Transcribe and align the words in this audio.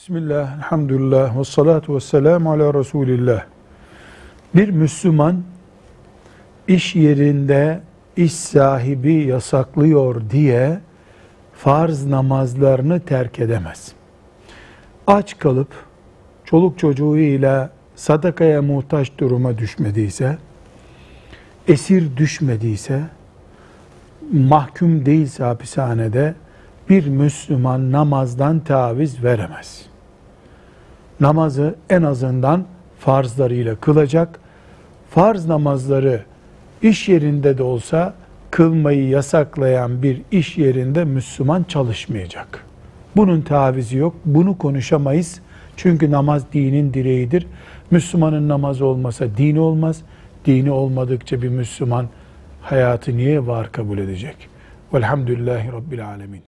Bismillah, 0.00 0.56
elhamdülillah, 0.56 1.38
ve 1.38 1.44
salatu 1.44 1.94
ve 1.94 2.00
selamu 2.00 2.52
ala 2.52 2.74
Resulillah. 2.74 3.44
Bir 4.54 4.68
Müslüman 4.68 5.42
iş 6.68 6.96
yerinde 6.96 7.80
iş 8.16 8.32
sahibi 8.32 9.14
yasaklıyor 9.14 10.22
diye 10.30 10.80
farz 11.54 12.06
namazlarını 12.06 13.00
terk 13.00 13.38
edemez. 13.38 13.92
Aç 15.06 15.38
kalıp 15.38 15.68
çoluk 16.44 16.78
çocuğuyla 16.78 17.70
sadakaya 17.94 18.62
muhtaç 18.62 19.10
duruma 19.18 19.58
düşmediyse, 19.58 20.38
esir 21.68 22.16
düşmediyse, 22.16 23.02
mahkum 24.32 25.06
değilse 25.06 25.44
hapishanede 25.44 26.34
bir 26.88 27.06
Müslüman 27.06 27.92
namazdan 27.92 28.60
taviz 28.60 29.24
veremez. 29.24 29.89
Namazı 31.20 31.74
en 31.90 32.02
azından 32.02 32.64
farzlarıyla 32.98 33.76
kılacak. 33.76 34.40
Farz 35.10 35.46
namazları 35.46 36.24
iş 36.82 37.08
yerinde 37.08 37.58
de 37.58 37.62
olsa 37.62 38.14
kılmayı 38.50 39.08
yasaklayan 39.08 40.02
bir 40.02 40.22
iş 40.30 40.58
yerinde 40.58 41.04
Müslüman 41.04 41.62
çalışmayacak. 41.62 42.66
Bunun 43.16 43.40
tavizi 43.40 43.96
yok. 43.96 44.14
Bunu 44.24 44.58
konuşamayız. 44.58 45.40
Çünkü 45.76 46.10
namaz 46.10 46.44
dinin 46.52 46.94
direğidir. 46.94 47.46
Müslümanın 47.90 48.48
namazı 48.48 48.86
olmasa 48.86 49.26
dini 49.36 49.60
olmaz. 49.60 50.02
Dini 50.46 50.70
olmadıkça 50.70 51.42
bir 51.42 51.48
Müslüman 51.48 52.06
hayatı 52.60 53.16
niye 53.16 53.46
var 53.46 53.72
kabul 53.72 53.98
edecek? 53.98 54.36
Velhamdülillahi 54.94 55.72
Rabbil 55.72 56.06
Alemin. 56.06 56.49